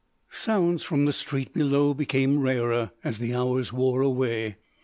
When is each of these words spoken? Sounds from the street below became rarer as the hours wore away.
Sounds 0.31 0.81
from 0.81 1.05
the 1.05 1.13
street 1.13 1.53
below 1.53 1.93
became 1.93 2.39
rarer 2.39 2.89
as 3.03 3.19
the 3.19 3.35
hours 3.35 3.71
wore 3.71 4.01
away. 4.01 4.55